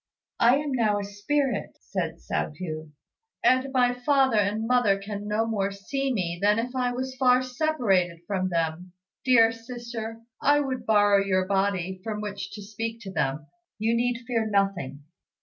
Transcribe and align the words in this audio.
"I 0.39 0.55
am 0.55 0.71
now 0.71 0.97
a 0.97 1.03
spirit," 1.03 1.77
said 1.79 2.15
Hsiao 2.15 2.53
hui, 2.57 2.89
"and 3.43 3.71
my 3.71 3.93
father 3.93 4.39
and 4.39 4.65
mother 4.65 4.97
can 4.97 5.27
no 5.27 5.45
more 5.45 5.69
see 5.69 6.11
me 6.11 6.39
than 6.41 6.57
if 6.57 6.75
I 6.75 6.91
was 6.91 7.15
far 7.17 7.43
separated 7.43 8.21
from 8.25 8.49
them. 8.49 8.93
Dear 9.23 9.51
sister, 9.51 10.21
I 10.41 10.59
would 10.59 10.87
borrow 10.87 11.23
your 11.23 11.45
body, 11.45 12.01
from 12.03 12.19
which 12.19 12.49
to 12.53 12.63
speak 12.63 12.99
to 13.01 13.11
them. 13.13 13.45
You 13.77 13.93
need 13.93 14.23
fear 14.25 14.47
nothing." 14.47 15.03